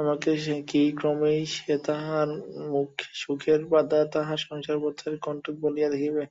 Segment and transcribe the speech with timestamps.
[0.00, 0.30] আমাকে
[0.70, 2.28] কি ক্রমেই সে তাহার
[3.20, 6.22] সুখের বাধা তাহার সংসার-পথের কন্টক বলিয়া দেখিবে?